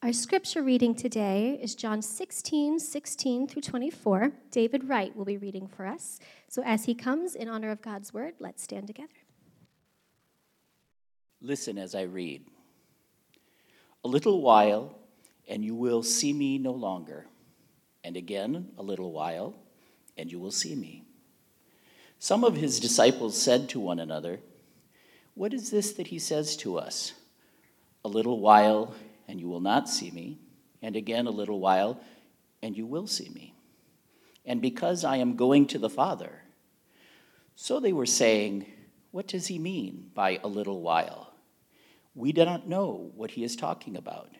[0.00, 4.30] Our scripture reading today is John 16, 16 through 24.
[4.52, 6.20] David Wright will be reading for us.
[6.46, 9.08] So as he comes in honor of God's word, let's stand together.
[11.42, 12.44] Listen as I read.
[14.04, 14.96] A little while,
[15.48, 17.26] and you will see me no longer.
[18.04, 19.56] And again, a little while,
[20.16, 21.06] and you will see me.
[22.20, 24.38] Some of his disciples said to one another,
[25.34, 27.14] What is this that he says to us?
[28.04, 28.94] A little while,
[29.28, 30.38] and you will not see me,
[30.82, 32.00] and again a little while,
[32.62, 33.54] and you will see me.
[34.44, 36.42] And because I am going to the Father.
[37.54, 38.66] So they were saying,
[39.10, 41.34] What does he mean by a little while?
[42.14, 44.30] We do not know what he is talking about.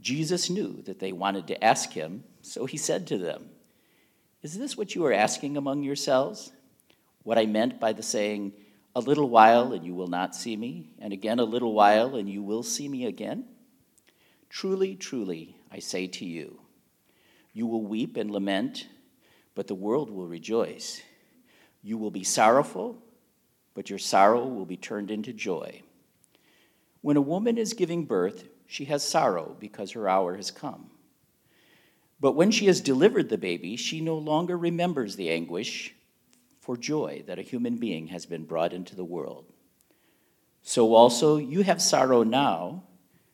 [0.00, 3.50] Jesus knew that they wanted to ask him, so he said to them,
[4.42, 6.52] Is this what you are asking among yourselves?
[7.22, 8.54] What I meant by the saying,
[8.96, 12.28] A little while and you will not see me, and again a little while and
[12.28, 13.44] you will see me again?
[14.50, 16.60] Truly, truly, I say to you,
[17.52, 18.88] you will weep and lament,
[19.54, 21.00] but the world will rejoice.
[21.82, 23.02] You will be sorrowful,
[23.74, 25.82] but your sorrow will be turned into joy.
[27.00, 30.90] When a woman is giving birth, she has sorrow because her hour has come.
[32.20, 35.94] But when she has delivered the baby, she no longer remembers the anguish
[36.60, 39.46] for joy that a human being has been brought into the world.
[40.62, 42.84] So also you have sorrow now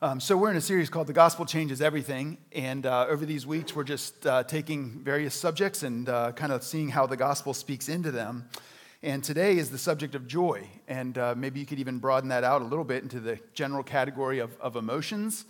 [0.00, 2.38] Um, so, we're in a series called The Gospel Changes Everything.
[2.52, 6.62] And uh, over these weeks, we're just uh, taking various subjects and uh, kind of
[6.62, 8.48] seeing how the gospel speaks into them.
[9.02, 10.68] And today is the subject of joy.
[10.86, 13.82] And uh, maybe you could even broaden that out a little bit into the general
[13.82, 15.46] category of, of emotions.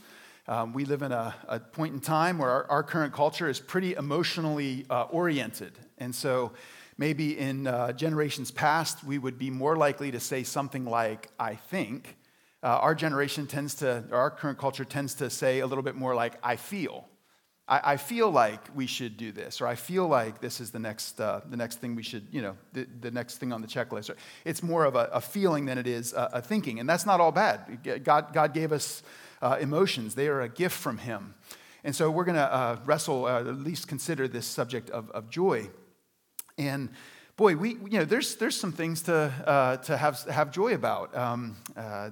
[0.47, 3.61] Um, we live in a, a, point in time where our, our, current culture is
[3.61, 5.73] pretty emotionally uh, oriented.
[5.99, 6.53] And so,
[6.97, 11.55] maybe in uh, generations past, we would be more likely to say something like, I
[11.55, 12.17] think
[12.63, 15.95] uh, our generation tends to, or our current culture tends to say a little bit
[15.95, 17.09] more like, I feel.
[17.69, 20.79] I, I feel like we should do this, or I feel like this is the
[20.79, 23.69] next, uh, the next thing we should, you know, the, the next thing on the
[23.69, 24.11] checklist.
[24.45, 26.81] It's more of a, a feeling than it is a, a, thinking.
[26.81, 28.03] And that's not all bad.
[28.05, 29.03] God, God gave us
[29.41, 31.35] uh, emotions, they are a gift from Him.
[31.85, 35.31] And so we're going to uh, wrestle, uh, at least consider this subject of, of
[35.31, 35.71] joy.
[36.57, 36.89] And
[37.37, 41.17] boy, we, you know, there's, there's some things to, uh, to have, have joy about.
[41.17, 42.11] Um, uh,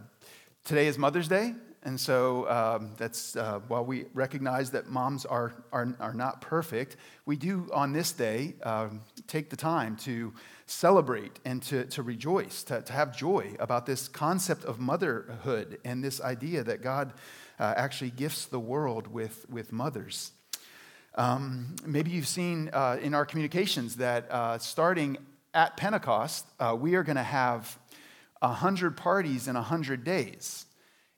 [0.66, 1.54] Today is Mother's Day,
[1.84, 6.96] and so um, that's uh, while we recognize that moms are, are, are not perfect,
[7.24, 10.34] we do on this day um, take the time to
[10.66, 16.02] celebrate and to, to rejoice, to, to have joy about this concept of motherhood and
[16.02, 17.12] this idea that God
[17.60, 20.32] uh, actually gifts the world with, with mothers.
[21.14, 25.18] Um, maybe you've seen uh, in our communications that uh, starting
[25.54, 27.78] at Pentecost, uh, we are going to have
[28.40, 30.66] 100 parties in 100 days.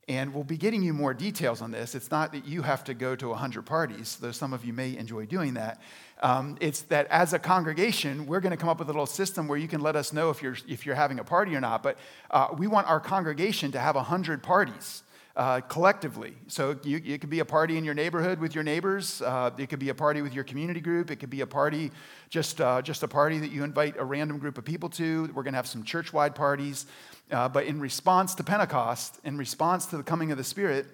[0.07, 1.93] And we'll be getting you more details on this.
[1.93, 4.97] It's not that you have to go to 100 parties, though some of you may
[4.97, 5.79] enjoy doing that.
[6.23, 9.47] Um, it's that as a congregation, we're going to come up with a little system
[9.47, 11.83] where you can let us know if you're, if you're having a party or not.
[11.83, 11.99] But
[12.31, 15.03] uh, we want our congregation to have 100 parties.
[15.35, 16.33] Uh, collectively.
[16.47, 19.21] So you, it could be a party in your neighborhood with your neighbors.
[19.21, 21.11] Uh, it could be a party with your community group.
[21.11, 21.91] It could be a party,
[22.29, 25.31] just, uh, just a party that you invite a random group of people to.
[25.33, 26.87] We're going to have some church wide parties.
[27.31, 30.87] Uh, but in response to Pentecost, in response to the coming of the Spirit,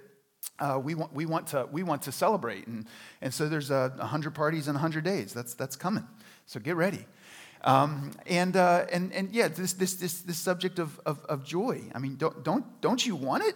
[0.60, 2.68] uh, we, want, we, want to, we want to celebrate.
[2.68, 2.86] And,
[3.22, 5.34] and so there's a 100 parties in 100 days.
[5.34, 6.06] That's, that's coming.
[6.46, 7.06] So get ready.
[7.64, 11.82] Um, and, and, and yeah, this, this, this, this subject of, of, of joy.
[11.96, 13.56] I mean, don't, don't, don't you want it?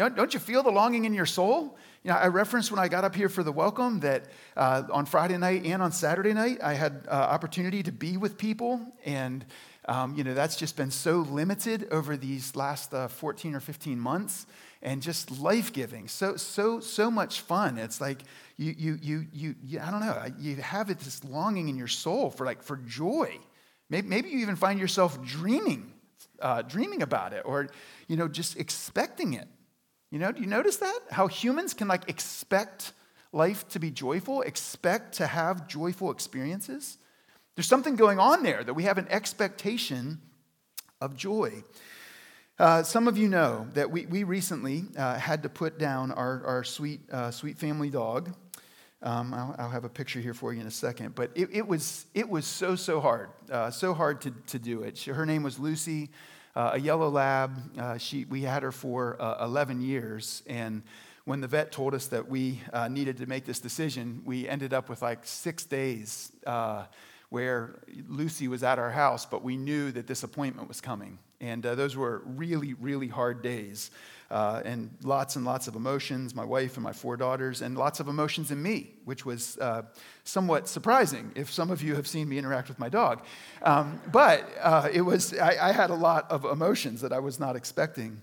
[0.00, 1.76] Don't, don't you feel the longing in your soul?
[2.04, 5.04] You know, I referenced when I got up here for the welcome that uh, on
[5.04, 9.44] Friday night and on Saturday night, I had uh, opportunity to be with people and
[9.84, 14.00] um, you know, that's just been so limited over these last uh, 14 or 15
[14.00, 14.46] months
[14.80, 16.08] and just life giving.
[16.08, 17.76] So, so, so much fun.
[17.76, 18.22] It's like
[18.56, 22.30] you, you, you, you, you, I don't know, you have this longing in your soul
[22.30, 23.36] for like, for joy.
[23.90, 25.92] Maybe, maybe you even find yourself dreaming,
[26.40, 27.68] uh, dreaming about it or,
[28.08, 29.46] you know, just expecting it.
[30.10, 30.98] You know, do you notice that?
[31.10, 32.92] How humans can like expect
[33.32, 36.98] life to be joyful, expect to have joyful experiences?
[37.54, 40.20] There's something going on there that we have an expectation
[41.00, 41.62] of joy.
[42.58, 46.44] Uh, some of you know that we, we recently uh, had to put down our,
[46.44, 48.34] our sweet, uh, sweet family dog.
[49.02, 51.14] Um, I'll, I'll, have a picture here for you in a second.
[51.14, 54.82] But it, it was, it was so, so hard, uh, so hard to, to do
[54.82, 55.02] it.
[55.04, 56.10] Her name was Lucy,
[56.56, 57.78] uh, a yellow lab.
[57.78, 60.42] Uh, she, we had her for 11 years.
[60.46, 60.82] And
[61.24, 62.60] when the vet told us that we
[62.90, 66.32] needed to make this decision, we ended up with like six days
[67.30, 71.18] where Lucy was at our house, but we knew that this appointment was coming.
[71.40, 73.90] And uh, those were really, really hard days.
[74.30, 77.98] Uh, and lots and lots of emotions, my wife and my four daughters, and lots
[77.98, 79.82] of emotions in me, which was uh,
[80.22, 83.24] somewhat surprising if some of you have seen me interact with my dog.
[83.62, 87.40] Um, but uh, it was, I, I, had a lot of emotions that I was
[87.40, 88.22] not expecting.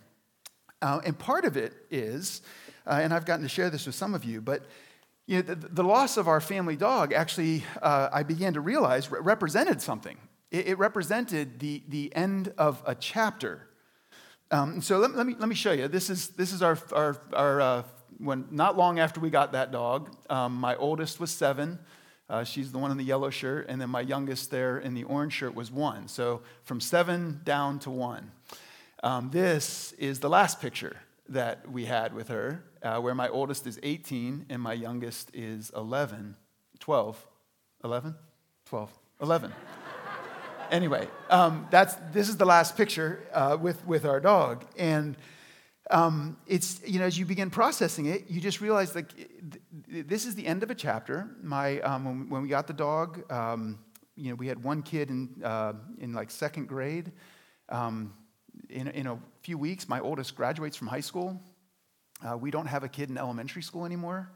[0.81, 2.41] Uh, and part of it is,
[2.85, 4.65] uh, and I've gotten to share this with some of you, but
[5.25, 9.19] you know, the, the, loss of our family dog actually, I began to realize, re-
[9.19, 10.17] represented something.
[10.51, 13.67] It, it, represented the, the end of a chapter.
[14.49, 15.87] Um, so let, let, me, let me show you.
[15.87, 17.83] This is, this is our, our, our uh,
[18.17, 20.15] when, not long after we got that dog.
[20.29, 21.79] Um, my oldest was seven.
[22.29, 23.67] Uh, she's the one in the yellow shirt.
[23.69, 26.07] And then my youngest there in the orange shirt was one.
[26.07, 28.31] So from seven down to one.
[29.03, 30.97] Um, this is the last picture
[31.29, 35.71] that we had with her, uh, where my oldest is 18 and my youngest is
[35.75, 36.35] 11,
[36.79, 37.27] 12,
[37.83, 38.15] 11,
[38.65, 38.91] 12,
[39.21, 39.53] 11.
[40.71, 44.65] Anyway, um, that's, this is the last picture uh, with, with our dog.
[44.77, 45.17] And
[45.89, 49.13] um, it's, you know, as you begin processing it, you just realize like
[49.87, 51.29] this is the end of a chapter.
[51.41, 53.79] My, um, when, we got the dog, um,
[54.15, 57.11] you know, we had one kid in, uh, in like second grade.
[57.69, 58.13] Um,
[58.69, 61.39] in, in a few weeks, my oldest graduates from high school.
[62.27, 64.31] Uh, we don't have a kid in elementary school anymore.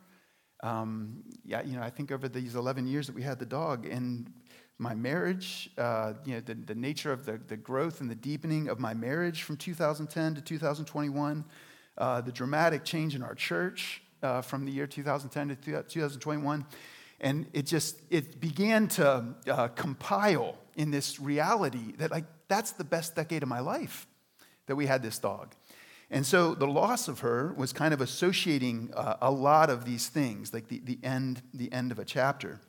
[0.63, 3.87] Um, yeah, you know, I think over these 11 years that we had the dog
[3.87, 4.31] and
[4.81, 8.67] my marriage, uh, you know, the, the nature of the, the growth and the deepening
[8.67, 11.45] of my marriage from 2010 to 2021,
[11.99, 16.65] uh, the dramatic change in our church uh, from the year 2010 to 2021.
[17.19, 22.83] And it just, it began to uh, compile in this reality that like, that's the
[22.83, 24.07] best decade of my life
[24.65, 25.53] that we had this dog.
[26.09, 30.07] And so the loss of her was kind of associating uh, a lot of these
[30.07, 32.59] things, like the, the, end, the end of a chapter.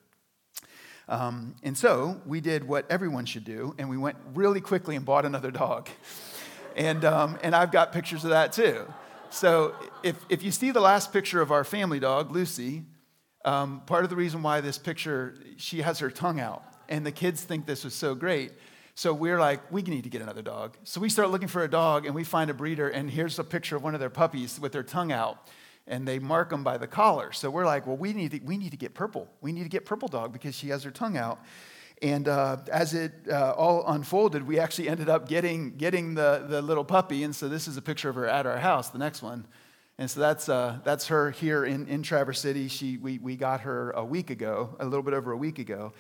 [1.09, 5.05] Um, and so we did what everyone should do, and we went really quickly and
[5.05, 5.89] bought another dog.
[6.77, 8.87] and, um, and I've got pictures of that too.
[9.31, 12.85] So if, if you see the last picture of our family dog, Lucy,
[13.45, 17.13] um, part of the reason why this picture, she has her tongue out, and the
[17.13, 18.53] kids think this was so great
[18.95, 20.77] so we're like, we need to get another dog.
[20.85, 23.45] So we start looking for a dog and we find a breeder, and here's a
[23.45, 25.49] picture of one of their puppies with their tongue out.
[25.87, 27.33] And they mark them by the collar.
[27.33, 29.29] So we're like, well, we need to, we need to get purple.
[29.41, 31.41] We need to get purple dog because she has her tongue out.
[32.01, 36.63] And uh, as it uh, all unfolded, we actually ended up getting, getting the, the
[36.63, 37.25] little puppy.
[37.25, 39.47] And so this is a picture of her at our house, the next one.
[39.99, 42.69] And so that's, uh, that's her here in, in Traverse City.
[42.69, 45.93] She, we, we got her a week ago, a little bit over a week ago.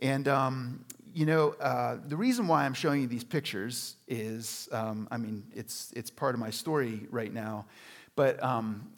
[0.00, 0.84] And um,
[1.14, 5.44] you know, uh, the reason why I'm showing you these pictures is, um, I mean,
[5.54, 7.66] it's, it's part of my story right now.
[8.14, 8.90] But um,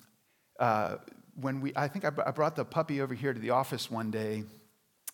[0.61, 0.99] uh,
[1.41, 4.45] when we, I think I brought the puppy over here to the office one day,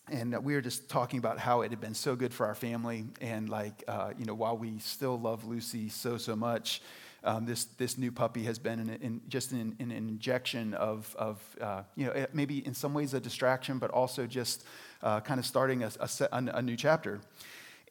[0.09, 3.05] and we were just talking about how it had been so good for our family.
[3.21, 6.81] And, like, uh, you know, while we still love Lucy so, so much,
[7.23, 11.41] um, this, this new puppy has been in, in just an, an, injection of, of
[11.59, 14.63] uh, you know, maybe in some ways a distraction, but also just
[15.03, 17.19] uh, kind of starting a, a, a, new chapter.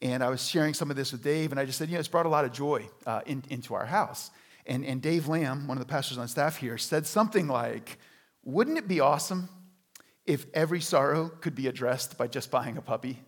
[0.01, 2.01] And I was sharing some of this with Dave, and I just said, you know,
[2.01, 4.31] it's brought a lot of joy uh, in, into our house.
[4.67, 7.99] And, and Dave Lamb, one of the pastors on staff here, said something like,
[8.45, 9.49] Wouldn't it be awesome
[10.25, 13.21] if every sorrow could be addressed by just buying a puppy?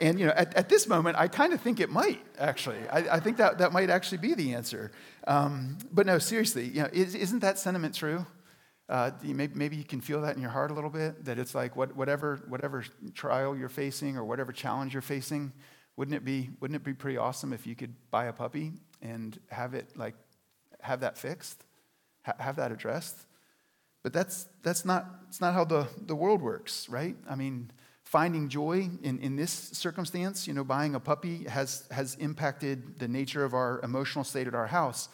[0.00, 2.78] And you know, at, at this moment, I kind of think it might actually.
[2.90, 4.92] I, I, think that, that might actually be the answer.
[5.26, 8.24] Um, but no, seriously, you know, is, isn't that sentiment true?
[8.88, 11.24] Uh, maybe, maybe you can feel that in your heart a little bit.
[11.24, 15.52] That it's like what, whatever whatever trial you're facing or whatever challenge you're facing,
[15.98, 19.38] wouldn't it be wouldn't it be pretty awesome if you could buy a puppy and
[19.50, 20.14] have it like
[20.80, 21.64] have that fixed,
[22.22, 23.26] ha- have that addressed?
[24.04, 27.16] But that's that's not it's not how the, the world works, right?
[27.28, 27.72] I mean,
[28.04, 33.08] finding joy in, in this circumstance, you know, buying a puppy has, has impacted the
[33.08, 35.10] nature of our emotional state at our house.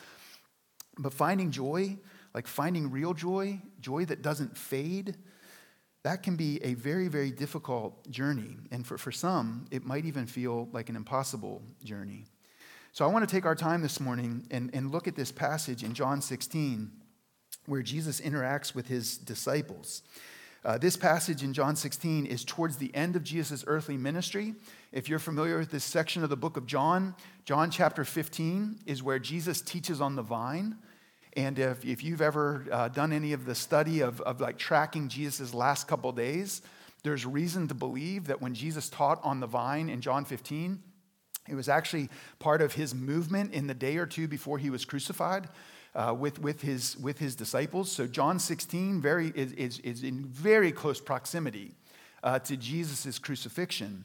[0.97, 1.99] But finding joy,
[2.35, 5.17] like finding real joy, joy that doesn't fade,
[6.05, 8.57] that can be a very, very difficult journey.
[8.71, 12.27] And for, for some, it might even feel like an impossible journey.
[12.93, 15.83] So I want to take our time this morning and, and look at this passage
[15.83, 16.93] in John 16
[17.67, 20.03] where Jesus interacts with his disciples.
[20.63, 24.55] Uh, this passage in John 16 is towards the end of Jesus' earthly ministry.
[24.93, 27.15] If you're familiar with this section of the book of John,
[27.47, 30.77] John chapter 15 is where Jesus teaches on the vine.
[31.37, 35.09] And if, if you've ever uh, done any of the study of, of like tracking
[35.09, 36.63] Jesus' last couple days,
[37.03, 40.83] there's reason to believe that when Jesus taught on the vine in John 15,
[41.49, 44.85] it was actually part of his movement in the day or two before he was
[44.85, 45.49] crucified.
[45.97, 47.89] Uh, with, with, his, with his disciples.
[47.89, 51.77] So, John 16 very, is, is, is in very close proximity
[52.25, 54.05] uh, to Jesus' crucifixion.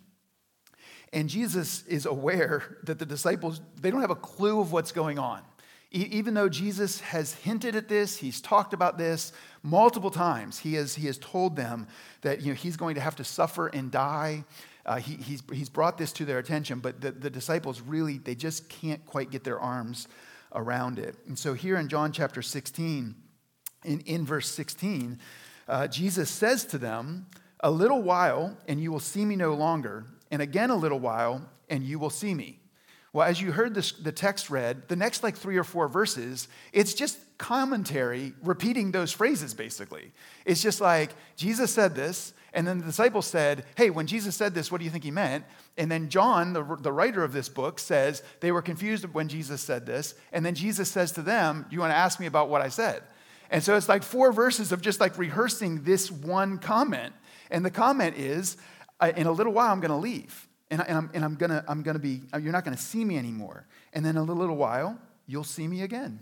[1.11, 5.17] And Jesus is aware that the disciples, they don't have a clue of what's going
[5.17, 5.41] on.
[5.91, 10.59] Even though Jesus has hinted at this, he's talked about this multiple times.
[10.59, 11.87] He has, he has told them
[12.21, 14.43] that you know, he's going to have to suffer and die.
[14.85, 18.35] Uh, he, he's, he's brought this to their attention, but the, the disciples really, they
[18.35, 20.07] just can't quite get their arms
[20.53, 21.15] around it.
[21.27, 23.15] And so here in John chapter 16,
[23.85, 25.19] in, in verse 16,
[25.67, 27.27] uh, Jesus says to them,
[27.61, 31.41] A little while, and you will see me no longer, and again a little while,
[31.67, 32.58] and you will see me.
[33.11, 36.47] Well, as you heard this, the text read, the next like three or four verses,
[36.73, 40.11] it's just commentary repeating those phrases basically.
[40.45, 44.53] It's just like, Jesus said this, and then the disciples said, Hey, when Jesus said
[44.53, 45.45] this, what do you think he meant?
[45.77, 49.61] And then John, the, the writer of this book, says they were confused when Jesus
[49.61, 50.15] said this.
[50.31, 53.03] And then Jesus says to them, you want to ask me about what I said?
[53.51, 57.13] And so it's like four verses of just like rehearsing this one comment.
[57.49, 58.57] And the comment is,
[59.15, 61.63] In a little while, I'm going to leave and, I, and I'm, and I'm gonna,
[61.67, 63.67] I'm gonna be, you're not gonna see me anymore.
[63.93, 66.21] And then in a little while, you'll see me again.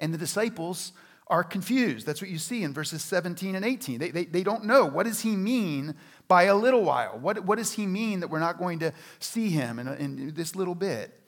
[0.00, 0.92] And the disciples
[1.28, 2.06] are confused.
[2.06, 3.98] That's what you see in verses 17 and 18.
[3.98, 4.84] They, they, they don't know.
[4.84, 5.94] What does he mean
[6.28, 7.18] by a little while?
[7.18, 10.56] What, what does he mean that we're not going to see him in, in this
[10.56, 11.18] little bit?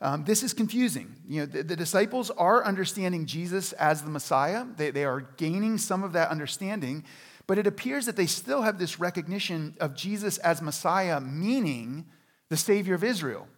[0.00, 1.14] Um, this is confusing.
[1.28, 4.64] You know, the, the, disciples are understanding Jesus as the Messiah.
[4.76, 7.04] They, they are gaining some of that understanding,
[7.46, 12.06] but it appears that they still have this recognition of Jesus as Messiah, meaning
[12.48, 13.48] the Savior of Israel.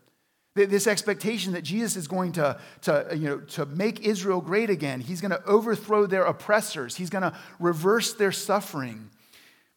[0.55, 5.01] This expectation that Jesus is going to, to, you know, to make Israel great again.
[5.01, 6.95] He's going to overthrow their oppressors.
[6.95, 9.11] He's going to reverse their suffering.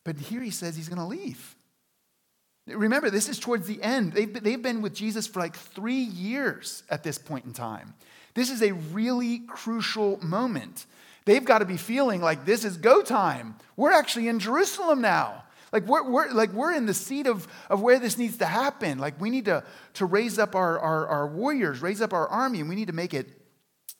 [0.03, 1.55] But here he says he's going to leave.
[2.67, 4.13] Remember, this is towards the end.
[4.13, 7.95] They've, they've been with Jesus for like three years at this point in time.
[8.35, 10.85] This is a really crucial moment.
[11.27, 13.55] They've got to be feeling like this is go time.
[13.75, 15.43] We're actually in Jerusalem now.
[15.74, 18.98] Like we're, we're, like we're in the seat of, of where this needs to happen.
[18.98, 19.65] Like we need to,
[19.96, 22.93] to raise up our, our, our warriors, raise up our army, and we need to
[22.93, 23.27] make it,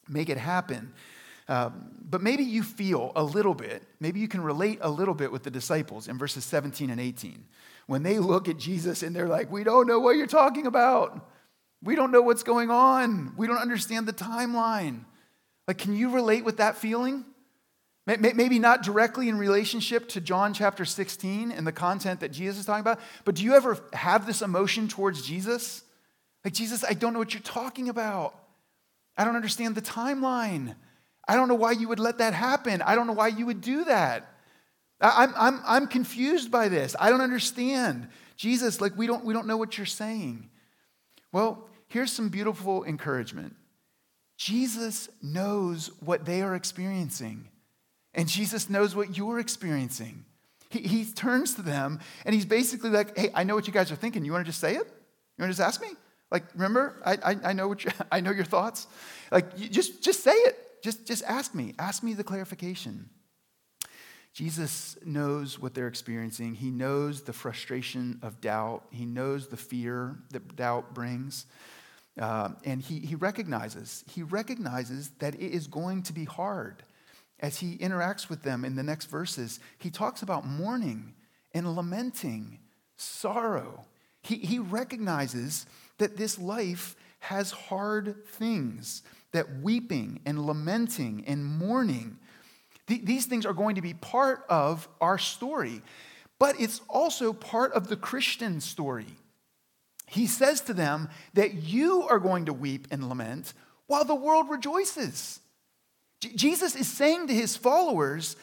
[0.08, 0.94] make it happen.
[1.50, 5.30] Um, but maybe you feel a little bit, maybe you can relate a little bit
[5.30, 7.44] with the disciples in verses 17 and 18.
[7.88, 11.30] When they look at Jesus and they're like, We don't know what you're talking about.
[11.84, 13.34] We don't know what's going on.
[13.36, 15.04] We don't understand the timeline.
[15.68, 17.26] Like, can you relate with that feeling?
[18.06, 22.66] Maybe not directly in relationship to John chapter 16 and the content that Jesus is
[22.66, 25.84] talking about, but do you ever have this emotion towards Jesus?
[26.46, 28.34] Like, Jesus, I don't know what you're talking about.
[29.18, 30.76] I don't understand the timeline.
[31.28, 32.82] I don't know why you would let that happen.
[32.82, 34.32] I don't know why you would do that.
[35.02, 36.96] I'm, I'm, I'm confused by this.
[36.98, 38.08] I don't understand.
[38.38, 40.50] Jesus, like, we don't, we don't know what you're saying.
[41.34, 43.58] Well, here's some beautiful encouragement.
[44.38, 47.50] Jesus knows what they are experiencing,
[48.14, 50.26] and Jesus knows what you're experiencing.
[50.70, 53.92] He, he turns to them and he's basically like, Hey, I know what you guys
[53.92, 54.26] are thinking.
[54.26, 54.86] You want to just say it?
[55.38, 55.90] You want to just ask me?
[56.30, 58.88] Like, remember, I, I, I know, what you, I know your thoughts.
[59.32, 60.58] Like, just, just say it.
[60.84, 61.74] Just, just ask me.
[61.80, 63.10] Ask me the clarification.
[64.34, 66.54] Jesus knows what they're experiencing.
[66.54, 68.84] He knows the frustration of doubt.
[68.92, 71.46] He knows the fear that doubt brings.
[72.20, 76.84] Uh, and he, he recognizes, he recognizes that it is going to be hard.
[77.40, 81.14] As he interacts with them in the next verses, he talks about mourning
[81.54, 82.60] and lamenting,
[82.96, 83.86] sorrow.
[84.24, 85.68] He, he recognizes
[86.00, 92.18] that this life has hard things, that weeping and lamenting and mourning,
[92.88, 95.82] th- these things are going to be part of our story.
[96.40, 99.08] But it's also part of the Christian story
[100.08, 103.54] he says to them that you are going to weep and lament
[103.88, 105.40] while the world rejoices.
[106.22, 108.36] J- Jesus is saying to his followers,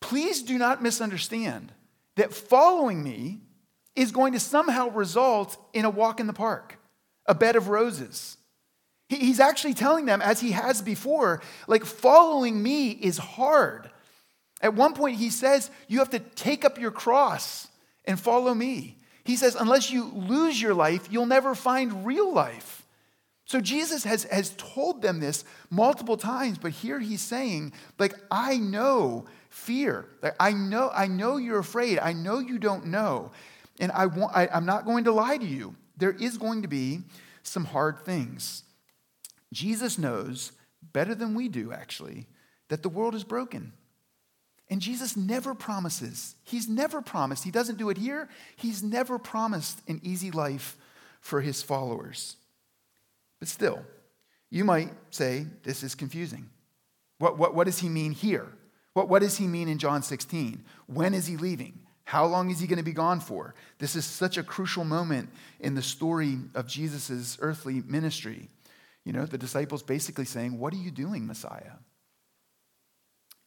[0.00, 1.72] please do not misunderstand
[2.16, 3.38] that following me
[3.94, 6.78] is going to somehow result in a walk in the park,
[7.26, 8.36] a bed of roses.
[9.08, 13.90] He's actually telling them, as he has before, like following me is hard.
[14.60, 17.68] At one point, he says, You have to take up your cross
[18.04, 18.97] and follow me.
[19.28, 22.86] He says, unless you lose your life, you'll never find real life.
[23.44, 28.56] So Jesus has, has told them this multiple times, but here he's saying, like, I
[28.56, 30.06] know fear.
[30.22, 31.98] Like, I know, I know you're afraid.
[31.98, 33.30] I know you don't know.
[33.78, 35.76] And I want, I, I'm not going to lie to you.
[35.98, 37.02] There is going to be
[37.42, 38.62] some hard things.
[39.52, 40.52] Jesus knows
[40.94, 42.28] better than we do, actually,
[42.68, 43.74] that the world is broken.
[44.70, 49.80] And Jesus never promises, He's never promised, He doesn't do it here, He's never promised
[49.88, 50.76] an easy life
[51.20, 52.36] for His followers.
[53.38, 53.84] But still,
[54.50, 56.48] you might say this is confusing.
[57.18, 58.46] What, what, what does He mean here?
[58.92, 60.64] What, what does He mean in John 16?
[60.86, 61.80] When is He leaving?
[62.04, 63.54] How long is He going to be gone for?
[63.78, 68.48] This is such a crucial moment in the story of Jesus' earthly ministry.
[69.04, 71.72] You know, the disciples basically saying, What are you doing, Messiah?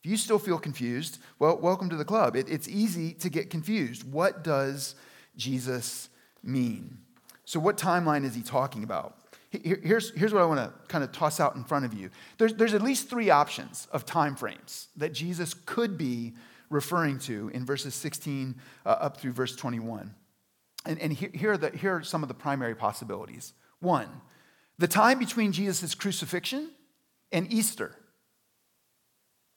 [0.04, 2.36] If you still feel confused, well, welcome to the club.
[2.36, 4.04] It, it's easy to get confused.
[4.04, 4.96] What does
[5.38, 6.10] Jesus
[6.42, 6.98] mean?
[7.46, 9.18] So, what timeline is he talking about?
[9.52, 12.10] Here's, here's what I want to kind of toss out in front of you.
[12.38, 16.34] There's, there's at least three options of time frames that Jesus could be
[16.70, 18.56] referring to in verses 16
[18.86, 20.16] uh, up through verse 21.
[20.86, 23.54] And, and here, here, are the, here are some of the primary possibilities.
[23.82, 24.08] One,
[24.78, 26.72] the time between Jesus' crucifixion
[27.32, 27.98] and Easter.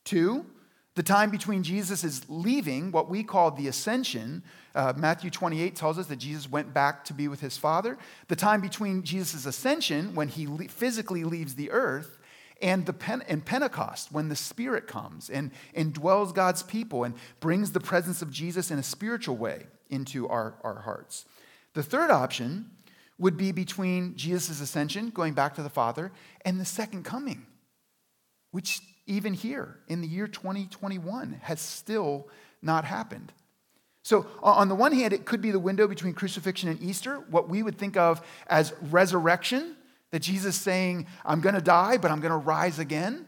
[0.05, 0.47] Two,
[0.95, 4.45] the time between Jesus is leaving, what we call the ascension.
[4.75, 7.99] Uh, Matthew 28 tells us that Jesus went back to be with his Father.
[8.29, 12.19] The time between Jesus' ascension, when he le- physically leaves the earth,
[12.63, 17.73] and, the Pen- and Pentecost, when the Spirit comes and indwells God's people and brings
[17.73, 21.25] the presence of Jesus in a spiritual way into our, our hearts.
[21.75, 22.71] The third option
[23.19, 26.13] would be between Jesus' ascension, going back to the Father,
[26.45, 27.47] and the second coming,
[28.53, 32.29] which even here in the year 2021 has still
[32.63, 33.33] not happened.
[34.03, 37.49] So, on the one hand, it could be the window between crucifixion and Easter, what
[37.49, 39.77] we would think of as resurrection,
[40.11, 43.27] that Jesus saying, I'm going to die, but I'm going to rise again.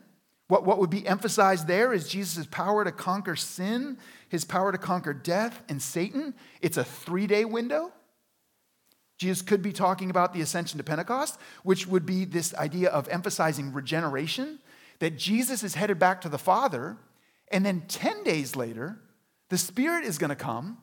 [0.49, 4.79] What, what would be emphasized there is Jesus' power to conquer sin, his power to
[4.79, 6.35] conquer death and Satan.
[6.61, 7.93] It's a three day window.
[9.19, 13.09] Jesus could be talking about the ascension to Pentecost, which would be this idea of
[13.09, 14.59] emphasizing regeneration,
[14.99, 16.97] that Jesus is headed back to the Father,
[17.51, 18.99] and then 10 days later,
[19.49, 20.79] the Spirit is going to come,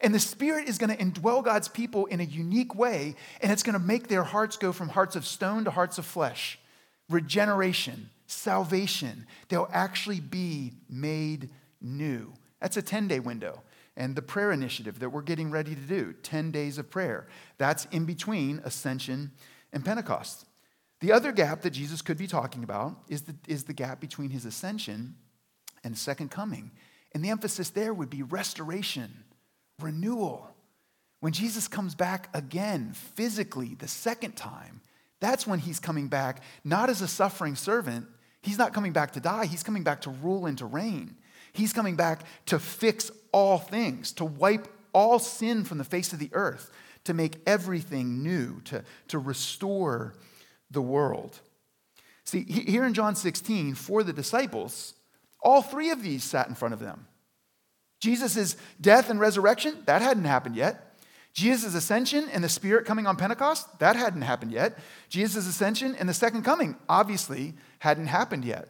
[0.00, 3.62] and the Spirit is going to indwell God's people in a unique way, and it's
[3.62, 6.58] going to make their hearts go from hearts of stone to hearts of flesh.
[7.08, 12.32] Regeneration, salvation, they'll actually be made new.
[12.60, 13.62] That's a 10 day window
[13.96, 17.26] and the prayer initiative that we're getting ready to do 10 days of prayer.
[17.58, 19.32] That's in between Ascension
[19.72, 20.46] and Pentecost.
[21.02, 24.30] The other gap that Jesus could be talking about is the, is the gap between
[24.30, 25.16] his ascension
[25.82, 26.70] and second coming.
[27.12, 29.24] And the emphasis there would be restoration,
[29.80, 30.48] renewal.
[31.18, 34.80] When Jesus comes back again, physically, the second time,
[35.18, 38.06] that's when he's coming back, not as a suffering servant.
[38.40, 41.16] He's not coming back to die, he's coming back to rule and to reign.
[41.52, 46.20] He's coming back to fix all things, to wipe all sin from the face of
[46.20, 46.70] the earth,
[47.04, 50.14] to make everything new, to, to restore
[50.72, 51.40] the world.
[52.24, 54.94] See, here in John 16, for the disciples,
[55.40, 57.06] all three of these sat in front of them.
[58.00, 60.96] Jesus' death and resurrection, that hadn't happened yet.
[61.34, 64.78] Jesus' ascension and the Spirit coming on Pentecost, that hadn't happened yet.
[65.08, 68.68] Jesus' ascension and the second coming, obviously, hadn't happened yet.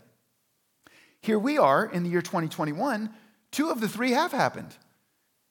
[1.21, 3.11] Here we are in the year 2021,
[3.51, 4.77] two of the three have happened.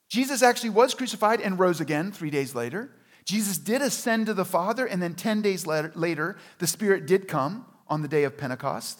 [0.09, 2.91] Jesus actually was crucified and rose again three days later.
[3.31, 7.65] Jesus did ascend to the Father, and then 10 days later, the Spirit did come
[7.87, 8.99] on the day of Pentecost.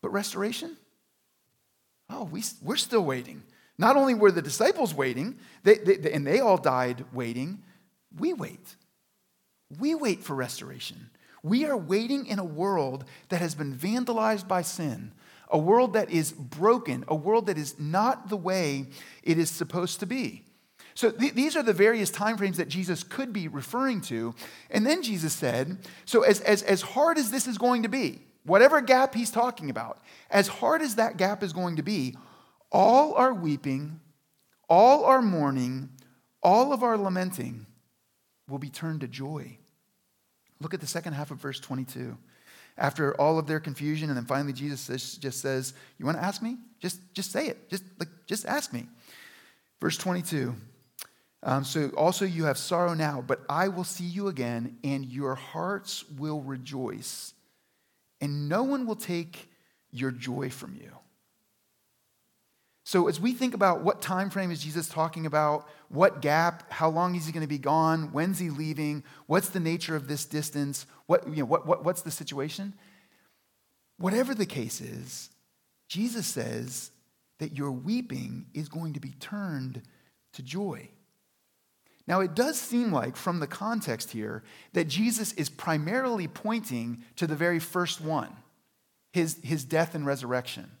[0.00, 0.76] But restoration?
[2.08, 3.42] Oh, we, we're still waiting.
[3.76, 7.64] Not only were the disciples waiting, they, they, and they all died waiting,
[8.16, 8.76] we wait.
[9.80, 11.10] We wait for restoration.
[11.42, 15.10] We are waiting in a world that has been vandalized by sin,
[15.48, 18.86] a world that is broken, a world that is not the way
[19.24, 20.44] it is supposed to be.
[20.94, 24.34] So th- these are the various time frames that Jesus could be referring to.
[24.70, 28.20] And then Jesus said, so as, as, as hard as this is going to be,
[28.44, 30.00] whatever gap he's talking about,
[30.30, 32.16] as hard as that gap is going to be,
[32.72, 34.00] all our weeping,
[34.68, 35.90] all our mourning,
[36.42, 37.66] all of our lamenting
[38.48, 39.58] will be turned to joy.
[40.60, 42.16] Look at the second half of verse 22
[42.76, 44.08] after all of their confusion.
[44.10, 46.58] And then finally, Jesus just says, You want to ask me?
[46.80, 47.68] Just, just say it.
[47.70, 48.86] Just, like, just ask me.
[49.80, 50.54] Verse 22.
[51.42, 55.34] Um, so also you have sorrow now, but I will see you again, and your
[55.34, 57.32] hearts will rejoice,
[58.20, 59.48] and no one will take
[59.90, 60.92] your joy from you.
[62.84, 66.88] So as we think about what time frame is Jesus talking about, what gap, how
[66.90, 70.24] long is he going to be gone, when's he leaving, what's the nature of this
[70.24, 72.74] distance, what, you know, what, what, what's the situation?
[73.98, 75.30] Whatever the case is,
[75.88, 76.90] Jesus says
[77.38, 79.82] that your weeping is going to be turned
[80.32, 80.88] to joy.
[82.10, 84.42] Now, it does seem like, from the context here,
[84.72, 88.34] that Jesus is primarily pointing to the very first one
[89.12, 90.72] his, his death and resurrection.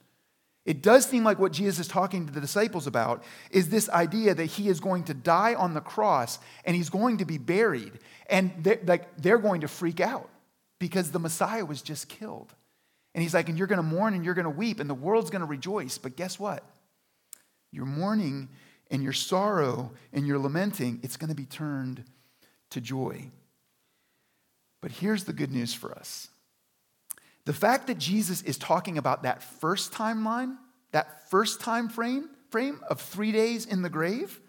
[0.64, 4.34] It does seem like what Jesus is talking to the disciples about is this idea
[4.34, 7.92] that he is going to die on the cross and he's going to be buried.
[8.28, 10.28] And they're, like, they're going to freak out
[10.80, 12.52] because the Messiah was just killed.
[13.14, 14.94] And he's like, and you're going to mourn and you're going to weep and the
[14.94, 15.96] world's going to rejoice.
[15.96, 16.64] But guess what?
[17.70, 18.48] Your mourning
[18.90, 22.04] and your sorrow and your lamenting, it's going to be turned
[22.70, 23.30] to joy.
[24.80, 26.28] But here's the good news for us
[27.44, 30.56] the fact that Jesus is talking about that first timeline,
[30.92, 34.40] that first time frame, frame of three days in the grave,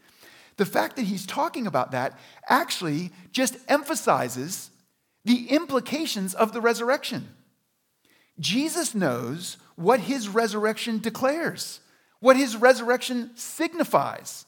[0.57, 4.69] the fact that he's talking about that actually just emphasizes
[5.23, 7.29] the implications of the resurrection.
[8.39, 11.79] Jesus knows what his resurrection declares,
[12.21, 14.45] what his resurrection signifies.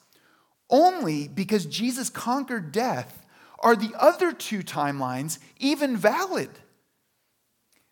[0.70, 3.26] Only because Jesus conquered death
[3.58, 6.48] are the other two timelines even valid.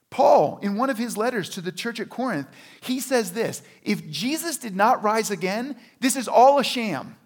[0.08, 2.46] Paul, in one of his letters to the church at Corinth,
[2.80, 7.16] he says this If Jesus did not rise again, this is all a sham.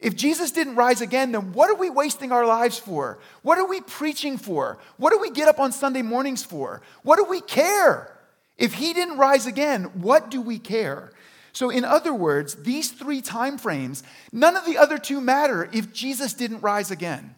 [0.00, 3.18] If Jesus didn't rise again, then what are we wasting our lives for?
[3.42, 4.78] What are we preaching for?
[4.96, 6.80] What do we get up on Sunday mornings for?
[7.02, 8.16] What do we care?
[8.56, 11.12] If he didn't rise again, what do we care?
[11.52, 15.92] So, in other words, these three time frames, none of the other two matter if
[15.92, 17.34] Jesus didn't rise again.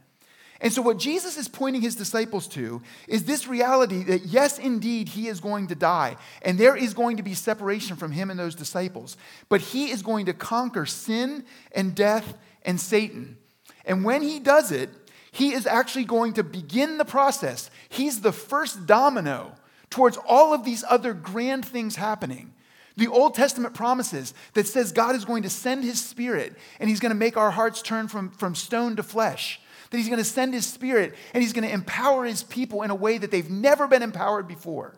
[0.62, 5.08] And so, what Jesus is pointing his disciples to is this reality that, yes, indeed,
[5.08, 8.38] he is going to die, and there is going to be separation from him and
[8.38, 9.16] those disciples,
[9.48, 11.44] but he is going to conquer sin
[11.74, 13.38] and death and Satan.
[13.84, 14.90] And when he does it,
[15.32, 17.70] he is actually going to begin the process.
[17.88, 19.56] He's the first domino
[19.90, 22.52] towards all of these other grand things happening.
[22.96, 27.00] The Old Testament promises that says God is going to send his spirit and he's
[27.00, 29.60] going to make our hearts turn from, from stone to flesh
[29.92, 32.90] that he's going to send his spirit and he's going to empower his people in
[32.90, 34.94] a way that they've never been empowered before.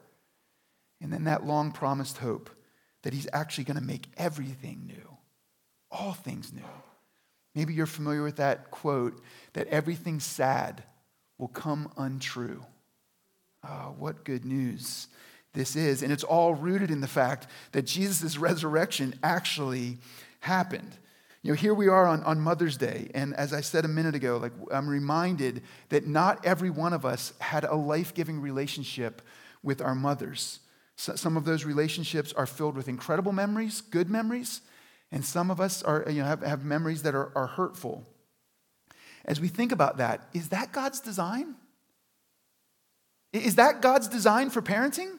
[1.00, 2.48] And then that long promised hope
[3.02, 5.16] that he's actually going to make everything new,
[5.90, 6.62] all things new.
[7.57, 9.20] Maybe you're familiar with that quote
[9.52, 10.85] that everything sad
[11.38, 12.64] will come untrue.
[13.64, 15.09] Oh, what good news
[15.55, 16.03] this is.
[16.03, 19.99] And it's all rooted in the fact that Jesus' resurrection actually
[20.40, 20.99] happened.
[21.43, 24.14] You know, here we are on, on Mother's Day, and as I said a minute
[24.14, 29.21] ago, like I'm reminded that not every one of us had a life-giving relationship
[29.62, 30.61] with our mothers.
[30.97, 34.62] So, some of those relationships are filled with incredible memories, good memories,
[35.12, 38.07] and some of us are, you know, have, have memories that are, are hurtful.
[39.27, 41.57] As we think about that, is that God's design?
[43.35, 45.19] Is that God's design for parenting?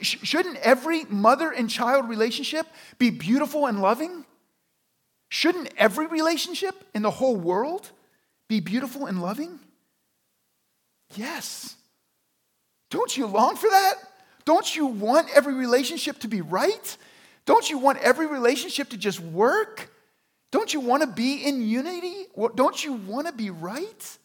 [0.00, 2.66] Shouldn't every mother and child relationship
[2.98, 4.24] be beautiful and loving?
[5.28, 7.90] Shouldn't every relationship in the whole world
[8.48, 9.58] be beautiful and loving?
[11.16, 11.76] Yes.
[12.90, 13.94] Don't you long for that?
[14.44, 16.96] Don't you want every relationship to be right?
[17.46, 19.90] Don't you want every relationship to just work?
[20.50, 22.26] Don't you want to be in unity?
[22.54, 24.18] Don't you want to be right?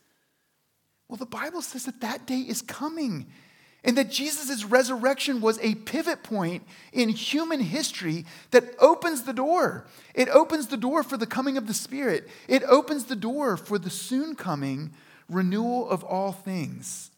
[1.07, 3.27] Well, the Bible says that that day is coming
[3.83, 9.85] and that Jesus' resurrection was a pivot point in human history that opens the door.
[10.13, 13.77] It opens the door for the coming of the Spirit, it opens the door for
[13.77, 14.91] the soon coming
[15.29, 17.11] renewal of all things.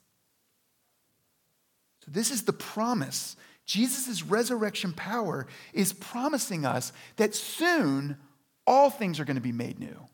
[2.06, 3.36] So, this is the promise.
[3.66, 8.18] Jesus' resurrection power is promising us that soon
[8.66, 10.08] all things are going to be made new.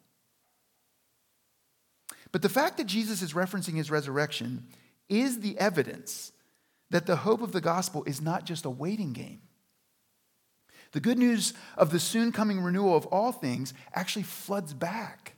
[2.34, 4.65] But the fact that Jesus is referencing his resurrection
[5.08, 6.34] is the evidence
[6.91, 9.41] that the hope of the gospel is not just a waiting game.
[10.91, 15.34] The good news of the soon coming renewal of all things actually floods back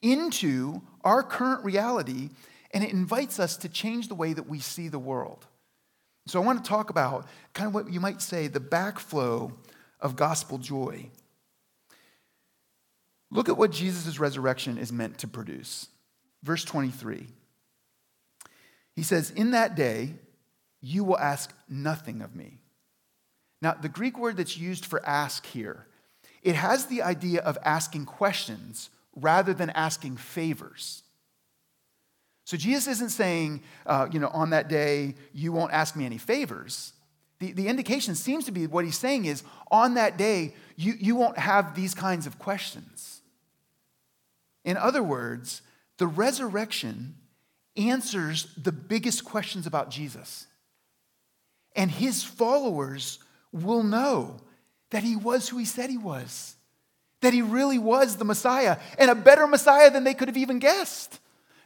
[0.00, 2.30] into our current reality
[2.72, 5.46] and it invites us to change the way that we see the world.
[6.26, 9.52] So I want to talk about kind of what you might say the backflow
[10.00, 11.10] of gospel joy.
[13.30, 15.88] Look at what Jesus' resurrection is meant to produce.
[16.42, 17.26] Verse 23.
[18.94, 20.14] He says, In that day,
[20.82, 22.58] you will ask nothing of me.
[23.62, 25.86] Now, the Greek word that's used for ask here,
[26.42, 31.04] it has the idea of asking questions rather than asking favors.
[32.44, 36.18] So Jesus isn't saying, uh, you know, on that day, you won't ask me any
[36.18, 36.92] favors.
[37.38, 41.14] The, the indication seems to be what he's saying is on that day, you, you
[41.14, 43.20] won't have these kinds of questions.
[44.64, 45.62] In other words,
[45.98, 47.14] the resurrection
[47.76, 50.46] answers the biggest questions about Jesus.
[51.74, 53.18] And his followers
[53.52, 54.40] will know
[54.90, 56.56] that he was who he said he was,
[57.20, 60.58] that he really was the Messiah, and a better Messiah than they could have even
[60.58, 61.18] guessed.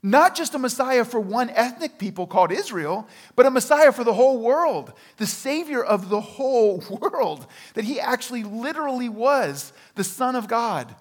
[0.03, 4.15] Not just a Messiah for one ethnic people called Israel, but a Messiah for the
[4.15, 10.37] whole world, the Savior of the whole world, that he actually literally was the Son
[10.37, 10.95] of God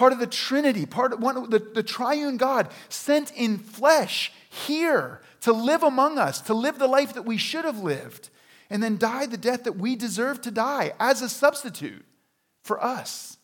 [0.00, 5.20] part of the Trinity, part of one, the, the triune God sent in flesh here
[5.42, 8.30] to live among us, to live the life that we should have lived,
[8.68, 12.04] and then die the death that we deserve to die as a substitute
[12.62, 13.38] for us.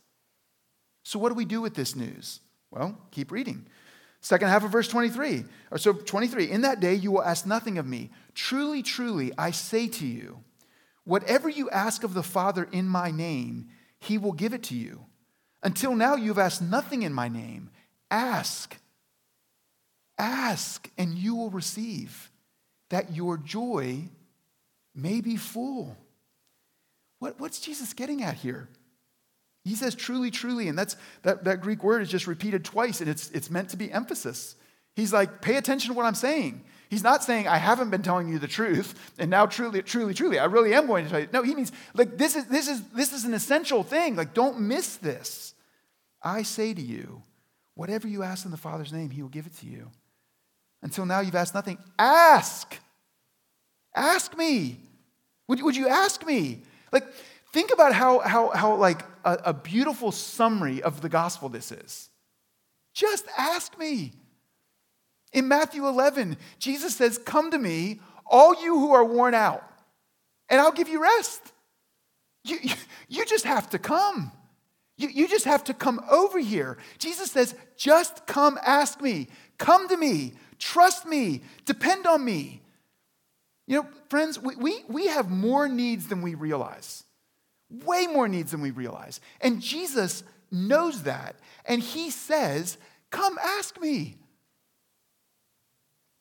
[1.03, 2.41] So, what do we do with this news?
[2.71, 3.67] Well, keep reading.
[4.21, 5.45] Second half of verse 23.
[5.71, 6.51] Or so 23.
[6.51, 8.11] In that day you will ask nothing of me.
[8.35, 10.41] Truly, truly, I say to you,
[11.05, 13.69] whatever you ask of the Father in my name,
[14.01, 15.07] he will give it to you.
[15.63, 17.71] Until now, you've asked nothing in my name.
[18.11, 18.77] Ask.
[20.18, 22.31] Ask, and you will receive,
[22.88, 24.09] that your joy
[24.94, 25.96] may be full.
[27.18, 28.68] What, what's Jesus getting at here?
[29.64, 33.11] He says, truly, truly, and that's, that, that Greek word is just repeated twice, and
[33.11, 34.55] it's, it's meant to be emphasis.
[34.94, 36.62] He's like, pay attention to what I'm saying.
[36.88, 40.38] He's not saying, I haven't been telling you the truth, and now truly, truly, truly,
[40.38, 41.29] I really am going to tell you.
[41.33, 44.14] No, he means, like, this is, this is, this is an essential thing.
[44.14, 45.55] Like, don't miss this.
[46.22, 47.22] I say to you,
[47.74, 49.90] whatever you ask in the Father's name, he will give it to you.
[50.87, 51.79] Until now, you've asked nothing.
[51.99, 52.79] Ask.
[53.92, 54.79] Ask me.
[55.49, 56.61] Would, would you ask me?
[56.92, 57.12] Like,
[57.53, 62.09] think about how, how, how like, a, a beautiful summary of the gospel this is.
[62.94, 64.12] Just ask me.
[65.33, 69.68] In Matthew 11, Jesus says, Come to me, all you who are worn out,
[70.49, 71.53] and I'll give you rest.
[72.44, 72.75] You, you,
[73.09, 74.31] you just have to come.
[74.96, 76.79] You, you just have to come over here.
[76.99, 79.27] Jesus says, just come ask me.
[79.59, 80.35] Come to me.
[80.59, 81.42] Trust me.
[81.64, 82.62] Depend on me.
[83.66, 87.05] You know, friends, we, we, we have more needs than we realize.
[87.71, 89.21] Way more needs than we realize.
[89.40, 91.37] And Jesus knows that.
[91.64, 92.79] And he says,
[93.11, 94.16] Come ask me.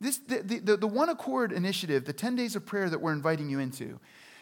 [0.01, 3.49] This, the, the, the One Accord initiative, the 10 days of prayer that we're inviting
[3.49, 3.99] you into,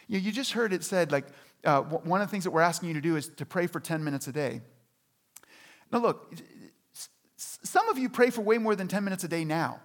[0.08, 1.26] you, you just heard it said, like,
[1.64, 3.80] uh, one of the things that we're asking you to do is to pray for
[3.80, 4.60] 10 minutes a day.
[5.90, 6.34] Now, look,
[7.64, 9.80] some of you pray for way more than 10 minutes a day now.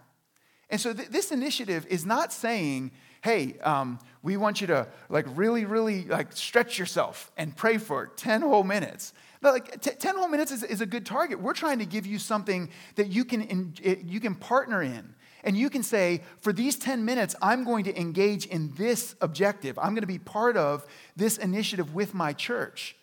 [0.70, 2.92] And so th- this initiative is not saying,
[3.24, 8.08] hey, um, we want you to like really, really like stretch yourself and pray for
[8.08, 9.14] 10 whole minutes.
[9.42, 11.42] But like t- 10 whole minutes is, is a good target.
[11.42, 13.74] We're trying to give you something that you can, in,
[14.06, 15.16] you can partner in.
[15.44, 19.80] And you can say, for these 10 minutes, I'm going to engage in this objective.
[19.80, 22.98] I'm going to be part of this initiative with my church.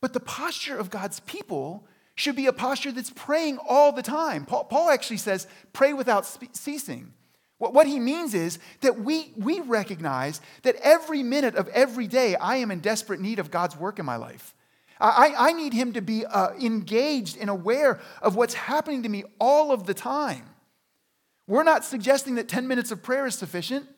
[0.00, 1.86] But the posture of God's people
[2.20, 4.44] should be a posture that's praying all the time.
[4.44, 7.14] Paul, Paul actually says, pray without ceasing.
[7.56, 12.36] What, what he means is that we, we recognize that every minute of every day,
[12.36, 14.54] I am in desperate need of God's work in my life.
[15.00, 19.24] I, I need him to be uh, engaged and aware of what's happening to me
[19.38, 20.44] all of the time.
[21.46, 23.88] We're not suggesting that 10 minutes of prayer is sufficient.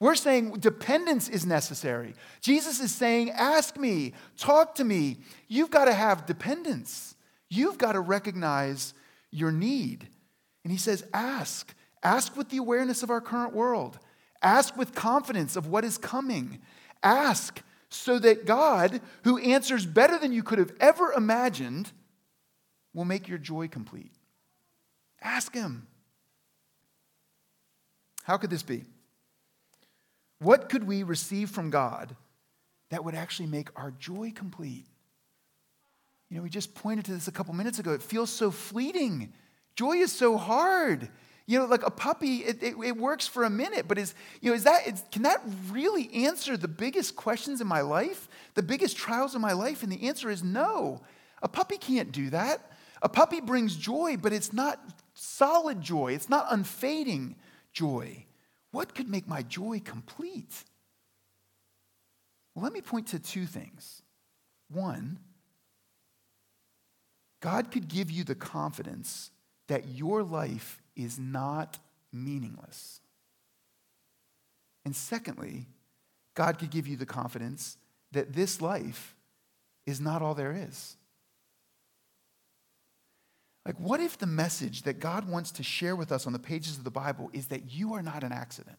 [0.00, 2.14] We're saying dependence is necessary.
[2.40, 5.18] Jesus is saying, Ask me, talk to me.
[5.46, 7.14] You've got to have dependence.
[7.52, 8.94] You've got to recognize
[9.30, 10.08] your need.
[10.64, 11.74] And he says, Ask.
[12.02, 13.98] Ask with the awareness of our current world.
[14.40, 16.60] Ask with confidence of what is coming.
[17.02, 21.92] Ask so that God, who answers better than you could have ever imagined,
[22.94, 24.12] will make your joy complete.
[25.20, 25.86] Ask Him.
[28.22, 28.84] How could this be?
[30.38, 32.16] What could we receive from God
[32.88, 34.86] that would actually make our joy complete?
[36.32, 37.92] You know, we just pointed to this a couple minutes ago.
[37.92, 39.34] It feels so fleeting.
[39.76, 41.10] Joy is so hard.
[41.44, 44.48] You know, like a puppy, it, it, it works for a minute, but is, you
[44.48, 48.96] know, is that, can that really answer the biggest questions in my life, the biggest
[48.96, 49.82] trials in my life?
[49.82, 51.02] And the answer is no.
[51.42, 52.72] A puppy can't do that.
[53.02, 54.80] A puppy brings joy, but it's not
[55.12, 57.36] solid joy, it's not unfading
[57.74, 58.24] joy.
[58.70, 60.64] What could make my joy complete?
[62.54, 64.00] Well, let me point to two things.
[64.70, 65.18] One,
[67.42, 69.30] God could give you the confidence
[69.68, 71.78] that your life is not
[72.10, 73.00] meaningless.
[74.86, 75.66] And secondly,
[76.34, 77.76] God could give you the confidence
[78.12, 79.14] that this life
[79.84, 80.96] is not all there is.
[83.66, 86.78] Like, what if the message that God wants to share with us on the pages
[86.78, 88.78] of the Bible is that you are not an accident?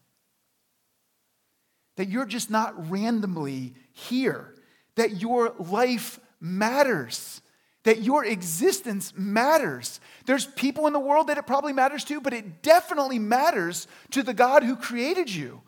[1.96, 4.54] that you're just not randomly here,
[4.96, 7.42] that your life matters,
[7.84, 10.00] that your existence matters.
[10.26, 14.24] There's people in the world that it probably matters to, but it definitely matters to
[14.24, 15.62] the God who created you.